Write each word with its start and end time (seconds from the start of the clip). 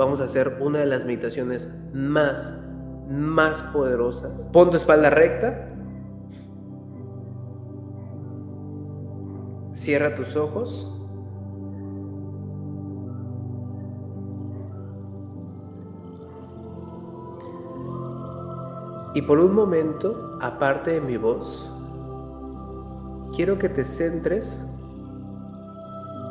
vamos 0.00 0.18
a 0.22 0.24
hacer 0.24 0.56
una 0.60 0.78
de 0.78 0.86
las 0.86 1.04
meditaciones 1.04 1.68
más, 1.92 2.54
más 3.10 3.62
poderosas. 3.64 4.48
Pon 4.50 4.70
tu 4.70 4.78
espalda 4.78 5.10
recta. 5.10 5.68
Cierra 9.74 10.14
tus 10.14 10.36
ojos. 10.36 10.90
Y 19.14 19.20
por 19.20 19.38
un 19.38 19.54
momento, 19.54 20.38
aparte 20.40 20.92
de 20.92 21.00
mi 21.02 21.18
voz, 21.18 21.70
quiero 23.36 23.58
que 23.58 23.68
te 23.68 23.84
centres 23.84 24.64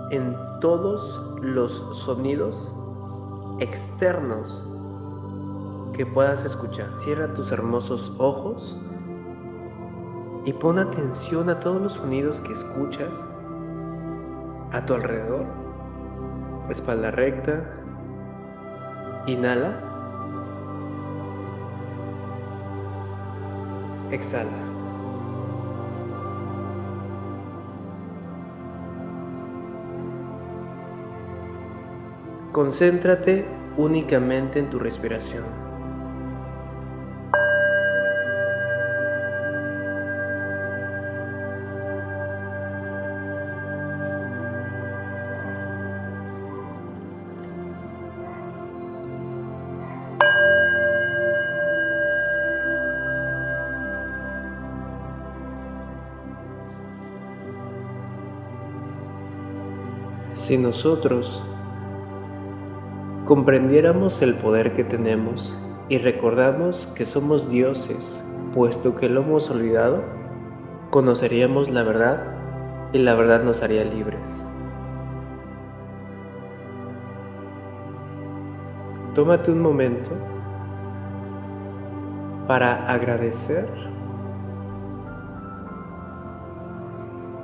en 0.09 0.35
todos 0.59 1.23
los 1.43 1.71
sonidos 1.95 2.73
externos 3.59 4.63
que 5.93 6.05
puedas 6.05 6.45
escuchar. 6.45 6.95
Cierra 6.95 7.33
tus 7.33 7.51
hermosos 7.51 8.13
ojos 8.17 8.77
y 10.45 10.53
pon 10.53 10.79
atención 10.79 11.49
a 11.49 11.59
todos 11.59 11.81
los 11.81 11.93
sonidos 11.93 12.39
que 12.41 12.53
escuchas 12.53 13.23
a 14.71 14.85
tu 14.85 14.93
alrededor. 14.93 15.45
Espalda 16.69 17.11
recta. 17.11 17.63
Inhala. 19.27 19.83
Exhala. 24.11 24.78
Concéntrate 32.51 33.45
únicamente 33.77 34.57
en 34.57 34.69
tu 34.71 34.79
respiración. 34.79 35.45
Si 60.33 60.57
nosotros 60.57 61.43
comprendiéramos 63.29 64.23
el 64.23 64.33
poder 64.33 64.73
que 64.73 64.83
tenemos 64.83 65.55
y 65.87 65.99
recordamos 65.99 66.87
que 66.95 67.05
somos 67.05 67.47
dioses, 67.47 68.25
puesto 68.55 68.95
que 68.95 69.07
lo 69.07 69.21
hemos 69.21 69.51
olvidado, 69.51 70.03
conoceríamos 70.89 71.69
la 71.69 71.83
verdad 71.83 72.23
y 72.91 72.97
la 72.97 73.13
verdad 73.13 73.43
nos 73.43 73.61
haría 73.61 73.85
libres. 73.85 74.49
Tómate 79.13 79.51
un 79.51 79.61
momento 79.61 80.09
para 82.47 82.91
agradecer 82.91 83.69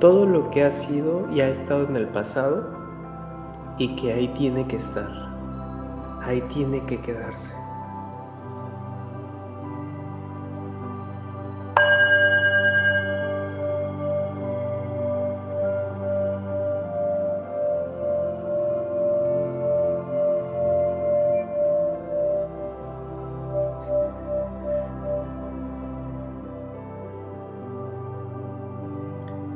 todo 0.00 0.26
lo 0.26 0.50
que 0.50 0.64
ha 0.64 0.72
sido 0.72 1.30
y 1.30 1.42
ha 1.42 1.48
estado 1.48 1.86
en 1.86 1.94
el 1.94 2.08
pasado 2.08 2.74
y 3.78 3.94
que 3.94 4.12
ahí 4.12 4.26
tiene 4.36 4.66
que 4.66 4.78
estar 4.78 5.25
ahí 6.26 6.40
tiene 6.42 6.84
que 6.84 7.00
quedarse. 7.00 7.54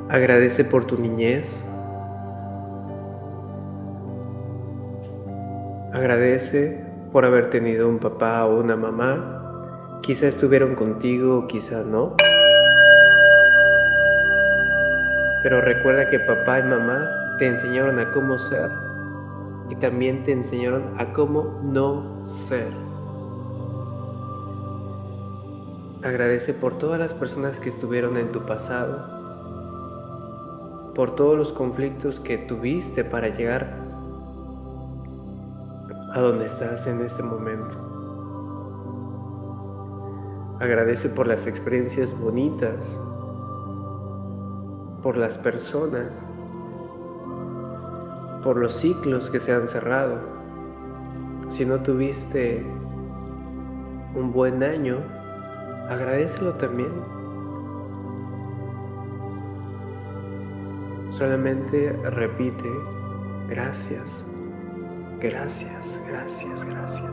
Agradece 0.08 0.64
por 0.64 0.86
tu 0.86 0.98
niñez, 0.98 1.64
Agradece 5.92 6.84
por 7.12 7.24
haber 7.24 7.50
tenido 7.50 7.88
un 7.88 7.98
papá 7.98 8.46
o 8.46 8.60
una 8.60 8.76
mamá. 8.76 9.98
Quizá 10.02 10.28
estuvieron 10.28 10.76
contigo, 10.76 11.48
quizá 11.48 11.82
no. 11.82 12.14
Pero 15.42 15.60
recuerda 15.60 16.08
que 16.08 16.20
papá 16.20 16.60
y 16.60 16.62
mamá 16.62 17.10
te 17.38 17.48
enseñaron 17.48 17.98
a 17.98 18.12
cómo 18.12 18.38
ser 18.38 18.70
y 19.68 19.74
también 19.76 20.22
te 20.22 20.30
enseñaron 20.30 20.94
a 20.96 21.12
cómo 21.12 21.60
no 21.64 22.24
ser. 22.24 22.72
Agradece 26.04 26.54
por 26.54 26.78
todas 26.78 27.00
las 27.00 27.14
personas 27.14 27.58
que 27.58 27.68
estuvieron 27.68 28.16
en 28.16 28.30
tu 28.30 28.46
pasado, 28.46 29.08
por 30.94 31.16
todos 31.16 31.36
los 31.36 31.52
conflictos 31.52 32.20
que 32.20 32.38
tuviste 32.38 33.04
para 33.04 33.28
llegar 33.28 33.79
a 36.12 36.20
donde 36.20 36.46
estás 36.46 36.86
en 36.86 37.00
este 37.02 37.22
momento. 37.22 37.76
Agradece 40.58 41.08
por 41.08 41.26
las 41.26 41.46
experiencias 41.46 42.18
bonitas, 42.18 43.00
por 45.02 45.16
las 45.16 45.38
personas, 45.38 46.28
por 48.42 48.56
los 48.56 48.74
ciclos 48.74 49.30
que 49.30 49.38
se 49.40 49.54
han 49.54 49.68
cerrado. 49.68 50.18
Si 51.48 51.64
no 51.64 51.80
tuviste 51.80 52.66
un 54.14 54.32
buen 54.32 54.62
año, 54.62 54.98
agradecelo 55.88 56.54
también. 56.54 56.92
Solamente 61.10 61.92
repite, 62.10 62.70
gracias, 63.48 64.26
Gracias, 65.20 66.02
gracias, 66.08 66.64
gracias. 66.64 67.12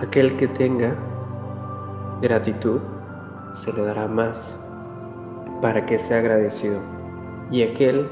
Aquel 0.00 0.36
que 0.36 0.46
tenga 0.46 0.94
gratitud 2.20 2.80
se 3.50 3.72
le 3.72 3.82
dará 3.82 4.06
más 4.06 4.64
para 5.60 5.84
que 5.84 5.98
sea 5.98 6.18
agradecido. 6.18 6.78
Y 7.50 7.64
aquel 7.64 8.08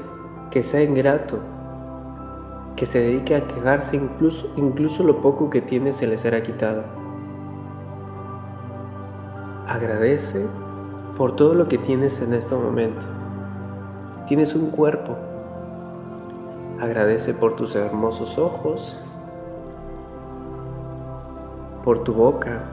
que 0.51 0.61
sea 0.61 0.83
ingrato 0.83 1.41
que 2.75 2.85
se 2.85 2.99
dedique 2.99 3.35
a 3.35 3.47
quejarse, 3.47 3.97
incluso, 3.97 4.49
incluso 4.55 5.03
lo 5.03 5.21
poco 5.21 5.49
que 5.49 5.61
tiene 5.61 5.93
se 5.93 6.07
le 6.07 6.17
será 6.17 6.41
quitado. 6.41 6.83
Agradece 9.67 10.47
por 11.17 11.35
todo 11.35 11.53
lo 11.53 11.67
que 11.67 11.77
tienes 11.77 12.21
en 12.21 12.33
este 12.33 12.55
momento. 12.55 13.05
Tienes 14.27 14.55
un 14.55 14.71
cuerpo. 14.71 15.15
Agradece 16.79 17.33
por 17.33 17.55
tus 17.55 17.75
hermosos 17.75 18.37
ojos, 18.37 18.99
por 21.83 22.03
tu 22.03 22.13
boca. 22.13 22.63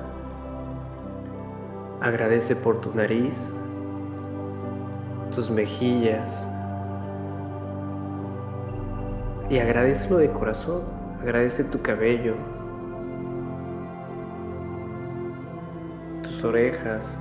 Agradece 2.01 2.57
por 2.57 2.81
tu 2.81 2.95
nariz, 2.95 3.55
tus 5.35 5.51
mejillas, 5.51 6.49
y 9.51 9.59
agradecelo 9.59 10.19
de 10.19 10.31
corazón. 10.31 10.83
Agradece 11.23 11.65
tu 11.65 11.81
cabello, 11.83 12.35
tus 16.23 16.45
orejas. 16.45 17.17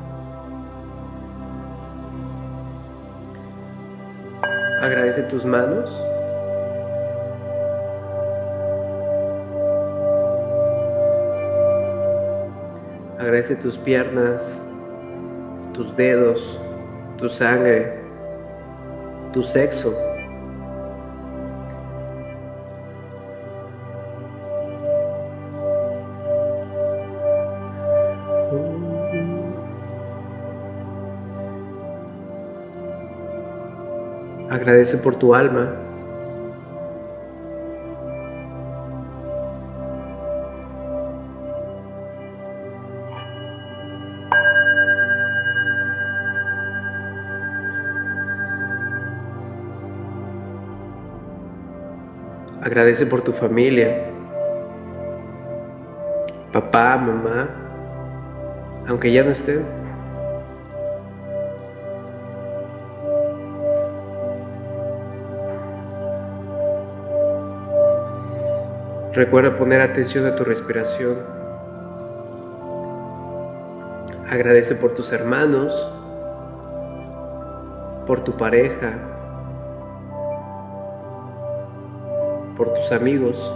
Agradece 4.81 5.23
tus 5.23 5.45
manos. 5.45 6.03
Agradece 13.17 13.55
tus 13.55 13.77
piernas, 13.77 14.61
tus 15.73 15.95
dedos, 15.97 16.61
tu 17.17 17.27
sangre, 17.27 17.99
tu 19.33 19.43
sexo. 19.43 20.06
Agradece 34.67 34.97
por 34.97 35.15
tu 35.15 35.33
alma. 35.33 35.73
Agradece 52.61 53.05
por 53.05 53.21
tu 53.21 53.31
familia, 53.31 54.03
papá, 56.51 56.97
mamá, 56.97 57.47
aunque 58.85 59.13
ya 59.13 59.23
no 59.23 59.31
estén. 59.31 59.76
Recuerda 69.17 69.57
poner 69.57 69.81
atención 69.81 70.27
a 70.27 70.35
tu 70.35 70.43
respiración. 70.43 71.17
Agradece 74.29 74.75
por 74.75 74.93
tus 74.93 75.11
hermanos, 75.11 75.73
por 78.05 78.23
tu 78.23 78.37
pareja, 78.37 78.93
por 82.55 82.75
tus 82.75 82.91
amigos. 82.91 83.51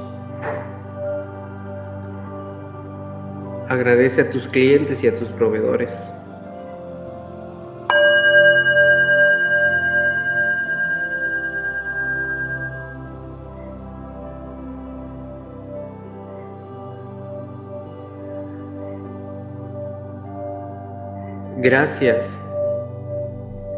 Agradece 3.69 4.22
a 4.22 4.30
tus 4.31 4.48
clientes 4.48 5.04
y 5.04 5.10
a 5.10 5.16
tus 5.16 5.30
proveedores. 5.30 6.12
Gracias 21.63 22.40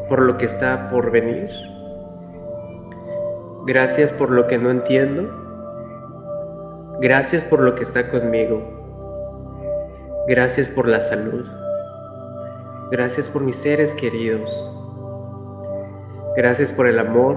por 0.08 0.22
lo 0.22 0.38
que 0.38 0.46
está 0.46 0.90
por 0.90 1.12
venir. 1.12 1.50
Gracias 3.66 4.14
por 4.14 4.32
lo 4.32 4.48
que 4.48 4.58
no 4.58 4.70
entiendo. 4.70 5.30
Gracias 7.02 7.44
por 7.44 7.60
lo 7.60 7.76
que 7.76 7.84
está 7.84 8.10
conmigo. 8.10 8.62
Gracias 10.30 10.70
por 10.70 10.88
la 10.88 11.02
salud. 11.02 11.46
Gracias 12.90 13.28
por 13.28 13.44
mis 13.44 13.58
seres 13.58 13.94
queridos. 13.96 14.66
Gracias 16.38 16.72
por 16.72 16.88
el 16.88 17.00
amor. 17.00 17.36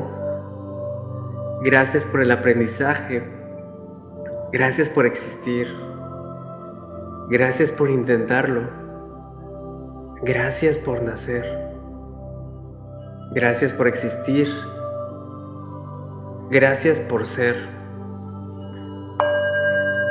Gracias 1.65 2.07
por 2.07 2.21
el 2.21 2.31
aprendizaje. 2.31 3.25
Gracias 4.53 4.89
por 4.89 5.07
existir. 5.07 5.67
Gracias 7.31 7.73
por 7.73 7.91
intentarlo. 7.91 8.86
Gracias 10.23 10.79
por 10.79 11.03
nacer. 11.03 11.45
Gracias 13.33 13.73
por 13.73 13.87
existir. 13.87 14.49
Gracias 16.51 17.01
por 17.01 17.27
ser. 17.27 17.57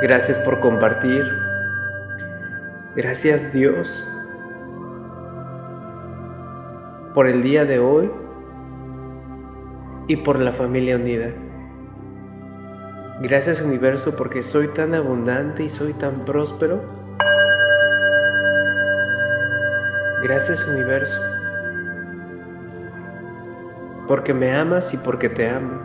Gracias 0.02 0.38
por 0.38 0.60
compartir. 0.60 1.24
Gracias 2.94 3.52
Dios 3.52 4.06
por 7.12 7.26
el 7.26 7.42
día 7.42 7.64
de 7.64 7.78
hoy 7.78 8.10
y 10.06 10.16
por 10.16 10.38
la 10.38 10.52
familia 10.52 10.96
unida. 10.96 11.30
Gracias 13.22 13.60
universo 13.60 14.14
porque 14.14 14.42
soy 14.42 14.68
tan 14.68 14.94
abundante 14.94 15.64
y 15.64 15.70
soy 15.70 15.94
tan 15.94 16.24
próspero. 16.24 16.95
Gracias 20.28 20.66
universo 20.66 21.22
porque 24.08 24.34
me 24.34 24.50
amas 24.50 24.92
y 24.92 24.96
porque 24.96 25.28
te 25.28 25.48
amo. 25.48 25.80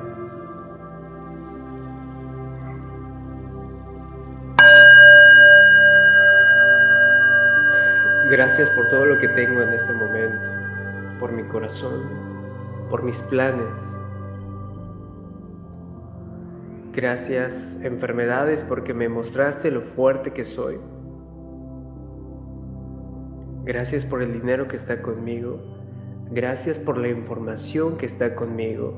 Gracias 8.31 8.71
por 8.71 8.89
todo 8.89 9.05
lo 9.05 9.19
que 9.19 9.27
tengo 9.27 9.61
en 9.61 9.73
este 9.73 9.93
momento, 9.93 10.49
por 11.19 11.31
mi 11.33 11.43
corazón, 11.43 12.01
por 12.89 13.03
mis 13.03 13.21
planes. 13.21 13.95
Gracias 16.93 17.79
enfermedades 17.83 18.63
porque 18.63 18.95
me 18.95 19.07
mostraste 19.07 19.69
lo 19.69 19.83
fuerte 19.83 20.33
que 20.33 20.45
soy. 20.45 20.79
Gracias 23.63 24.06
por 24.06 24.24
el 24.24 24.34
dinero 24.34 24.68
que 24.68 24.75
está 24.75 25.02
conmigo. 25.04 25.60
Gracias 26.31 26.80
por 26.80 26.98
la 26.98 27.10
información 27.10 27.98
que 27.98 28.08
está 28.08 28.34
conmigo. 28.34 28.94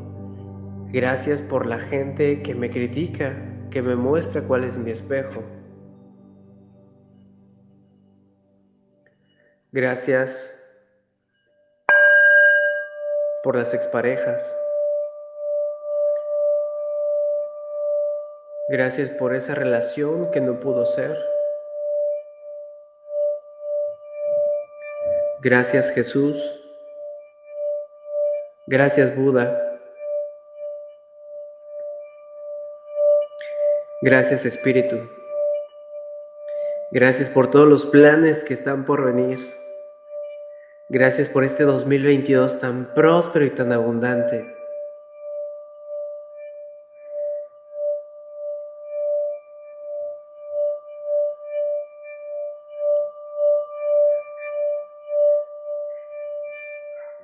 Gracias 0.94 1.42
por 1.42 1.66
la 1.66 1.80
gente 1.80 2.42
que 2.42 2.56
me 2.56 2.70
critica, 2.70 3.34
que 3.72 3.82
me 3.82 3.96
muestra 3.96 4.44
cuál 4.44 4.64
es 4.64 4.78
mi 4.78 4.92
espejo. 4.92 5.44
Gracias 9.72 10.54
por 13.44 13.58
las 13.58 13.74
exparejas. 13.74 14.56
Gracias 18.70 19.10
por 19.10 19.36
esa 19.36 19.56
relación 19.56 20.32
que 20.32 20.40
no 20.40 20.60
pudo 20.60 20.86
ser. 20.86 21.33
Gracias 25.44 25.92
Jesús. 25.92 26.38
Gracias 28.66 29.14
Buda. 29.14 29.78
Gracias 34.02 34.46
Espíritu. 34.46 35.10
Gracias 36.92 37.30
por 37.30 37.52
todos 37.52 37.68
los 37.68 37.86
planes 37.86 38.46
que 38.46 38.54
están 38.54 38.86
por 38.86 39.04
venir. 39.04 39.38
Gracias 40.88 41.28
por 41.28 41.44
este 41.44 41.64
2022 41.64 42.62
tan 42.62 42.94
próspero 42.94 43.44
y 43.44 43.50
tan 43.50 43.74
abundante. 43.74 44.53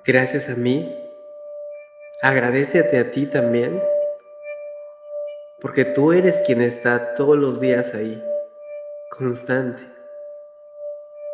Gracias 0.06 0.50
a 0.50 0.56
mí, 0.56 1.12
agradecete 2.22 2.98
a 2.98 3.12
ti 3.12 3.26
también, 3.26 3.82
porque 5.62 5.86
tú 5.86 6.14
eres 6.14 6.42
quien 6.46 6.62
está 6.62 7.16
todos 7.16 7.38
los 7.38 7.60
días 7.60 7.94
ahí, 7.94 8.24
constante, 9.10 9.84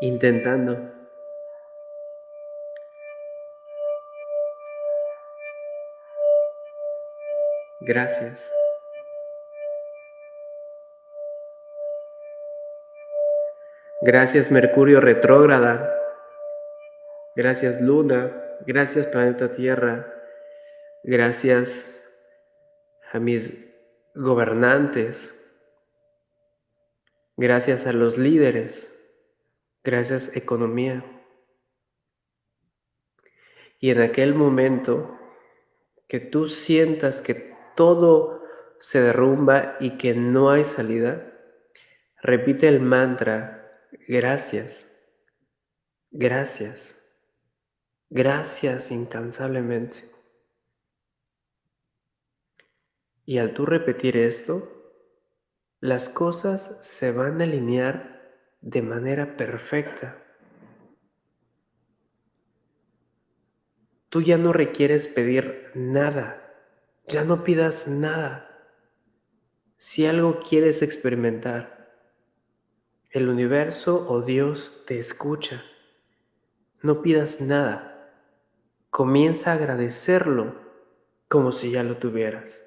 intentando 0.02 0.96
Gracias. 7.86 8.52
Gracias 14.02 14.50
Mercurio 14.50 15.00
retrógrada. 15.02 15.92
Gracias 17.36 17.80
Luna. 17.80 18.45
Gracias 18.66 19.08
planeta 19.08 19.54
Tierra. 19.54 20.12
Gracias 21.04 22.12
a 23.12 23.20
mis 23.20 23.74
gobernantes. 24.16 25.32
Gracias 27.38 27.86
a 27.88 27.94
los 27.94 28.18
líderes. 28.18 28.92
Gracias 29.84 30.36
economía. 30.36 31.04
Y 33.80 33.92
en 33.92 34.02
aquel 34.02 34.34
momento 34.34 35.20
que 36.08 36.20
tú 36.20 36.48
sientas 36.48 37.22
que 37.22 37.56
todo 37.76 38.44
se 38.80 39.02
derrumba 39.02 39.78
y 39.80 39.98
que 39.98 40.14
no 40.14 40.50
hay 40.50 40.66
salida, 40.66 41.34
repite 42.22 42.68
el 42.68 42.82
mantra, 42.82 43.80
gracias, 44.08 44.92
gracias, 46.12 47.05
gracias 48.10 48.92
incansablemente. 48.92 50.10
Y 53.26 53.40
al 53.40 53.54
tú 53.54 53.66
repetir 53.66 54.18
esto, 54.18 54.72
las 55.80 56.10
cosas 56.10 56.78
se 56.82 57.12
van 57.12 57.42
a 57.42 57.44
alinear 57.44 58.16
de 58.62 58.82
manera 58.82 59.36
perfecta. 59.38 60.22
Tú 64.10 64.22
ya 64.22 64.38
no 64.38 64.54
requieres 64.54 65.08
pedir 65.08 65.72
nada, 65.74 66.54
ya 67.08 67.24
no 67.24 67.44
pidas 67.44 67.88
nada. 67.88 68.50
Si 69.78 70.06
algo 70.06 70.40
quieres 70.40 70.82
experimentar, 70.82 71.76
el 73.10 73.30
universo 73.30 74.06
o 74.10 74.22
Dios 74.22 74.84
te 74.88 75.00
escucha. 75.00 75.64
No 76.82 77.02
pidas 77.02 77.42
nada. 77.42 77.95
Comienza 78.96 79.52
a 79.52 79.56
agradecerlo 79.56 80.56
como 81.28 81.52
si 81.52 81.70
ya 81.70 81.84
lo 81.84 81.98
tuvieras. 81.98 82.64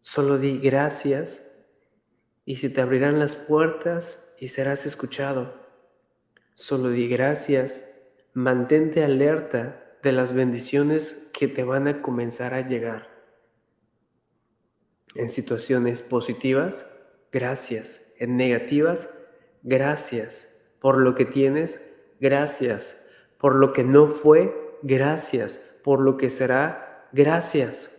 Solo 0.00 0.38
di 0.38 0.60
gracias 0.60 1.44
y 2.44 2.54
se 2.54 2.70
te 2.70 2.80
abrirán 2.80 3.18
las 3.18 3.34
puertas 3.34 4.32
y 4.38 4.46
serás 4.46 4.86
escuchado. 4.86 5.60
Solo 6.54 6.90
di 6.90 7.08
gracias, 7.08 7.84
mantente 8.32 9.02
alerta 9.02 9.96
de 10.04 10.12
las 10.12 10.34
bendiciones 10.34 11.28
que 11.32 11.48
te 11.48 11.64
van 11.64 11.88
a 11.88 12.00
comenzar 12.00 12.54
a 12.54 12.64
llegar. 12.64 13.10
En 15.16 15.30
situaciones 15.30 16.04
positivas, 16.04 16.88
gracias. 17.32 18.12
En 18.20 18.36
negativas, 18.36 19.10
gracias. 19.64 20.60
Por 20.78 21.00
lo 21.00 21.16
que 21.16 21.24
tienes, 21.24 21.82
gracias. 22.20 23.09
Por 23.40 23.56
lo 23.56 23.72
que 23.72 23.84
no 23.84 24.06
fue, 24.06 24.78
gracias. 24.82 25.58
Por 25.82 26.00
lo 26.00 26.18
que 26.18 26.28
será, 26.28 27.08
gracias. 27.10 27.96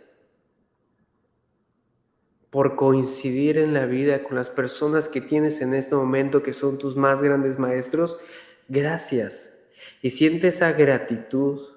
Por 2.51 2.75
coincidir 2.75 3.57
en 3.57 3.73
la 3.73 3.87
vida 3.87 4.23
con 4.23 4.35
las 4.35 4.51
personas 4.51 5.09
que 5.09 5.19
tienes 5.19 5.61
en 5.61 5.73
este 5.73 5.95
momento 5.95 6.43
que 6.43 6.53
son 6.53 6.77
tus 6.77 6.95
más 6.95 7.23
grandes 7.23 7.57
maestros, 7.57 8.19
gracias. 8.67 9.57
Y 10.03 10.11
siente 10.11 10.49
esa 10.49 10.73
gratitud 10.73 11.69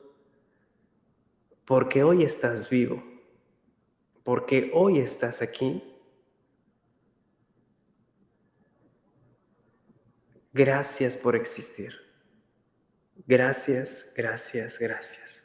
porque 1.64 2.04
hoy 2.04 2.22
estás 2.22 2.68
vivo, 2.68 3.02
porque 4.24 4.70
hoy 4.74 4.98
estás 4.98 5.40
aquí. 5.40 5.82
Gracias 10.52 11.16
por 11.16 11.34
existir. 11.34 12.03
Gracias, 13.16 14.12
gracias, 14.16 14.78
gracias. 14.78 15.42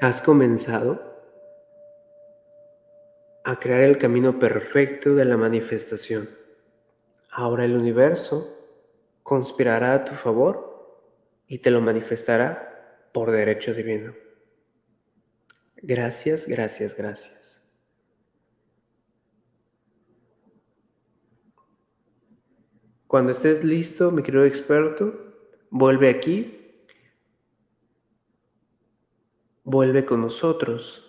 Has 0.00 0.22
comenzado 0.22 1.16
a 3.44 3.58
crear 3.58 3.80
el 3.80 3.98
camino 3.98 4.38
perfecto 4.38 5.14
de 5.14 5.24
la 5.24 5.36
manifestación. 5.36 6.28
Ahora 7.30 7.64
el 7.64 7.76
universo 7.76 8.56
conspirará 9.22 9.94
a 9.94 10.04
tu 10.04 10.14
favor 10.14 11.10
y 11.46 11.58
te 11.58 11.70
lo 11.70 11.80
manifestará 11.80 13.08
por 13.12 13.30
derecho 13.30 13.72
divino. 13.72 14.25
Gracias, 15.82 16.46
gracias, 16.46 16.96
gracias. 16.96 17.62
Cuando 23.06 23.32
estés 23.32 23.62
listo, 23.62 24.10
mi 24.10 24.22
querido 24.22 24.44
experto, 24.44 25.14
vuelve 25.70 26.10
aquí, 26.10 26.84
vuelve 29.64 30.04
con 30.04 30.20
nosotros 30.22 31.06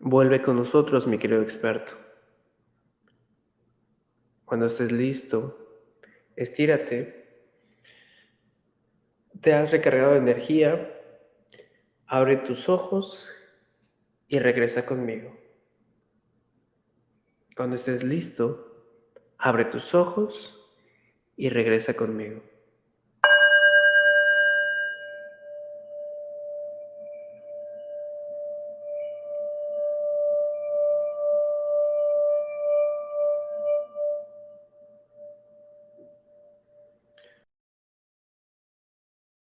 Vuelve 0.00 0.40
con 0.40 0.56
nosotros, 0.56 1.06
mi 1.06 1.18
querido 1.18 1.42
experto. 1.42 1.92
Cuando 4.44 4.66
estés 4.66 4.92
listo, 4.92 5.58
estírate. 6.36 7.44
Te 9.40 9.52
has 9.52 9.72
recargado 9.72 10.12
de 10.12 10.18
energía. 10.18 10.97
Abre 12.10 12.36
tus 12.38 12.70
ojos 12.70 13.28
y 14.28 14.38
regresa 14.38 14.86
conmigo. 14.86 15.38
Cuando 17.54 17.76
estés 17.76 18.02
listo, 18.02 19.12
abre 19.36 19.66
tus 19.66 19.94
ojos 19.94 20.58
y 21.36 21.50
regresa 21.50 21.94
conmigo. 21.94 22.42